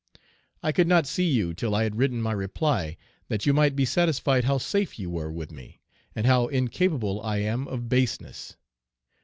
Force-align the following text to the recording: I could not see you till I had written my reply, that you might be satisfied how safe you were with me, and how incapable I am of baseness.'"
I 0.63 0.71
could 0.71 0.87
not 0.87 1.05
see 1.05 1.27
you 1.29 1.53
till 1.53 1.75
I 1.75 1.83
had 1.83 1.95
written 1.95 2.23
my 2.23 2.31
reply, 2.31 2.97
that 3.27 3.45
you 3.45 3.53
might 3.53 3.75
be 3.75 3.85
satisfied 3.85 4.45
how 4.45 4.57
safe 4.57 4.97
you 4.97 5.11
were 5.11 5.31
with 5.31 5.51
me, 5.51 5.79
and 6.15 6.25
how 6.25 6.47
incapable 6.47 7.21
I 7.21 7.37
am 7.37 7.67
of 7.67 7.87
baseness.'" 7.87 8.55